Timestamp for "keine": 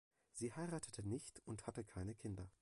1.83-2.15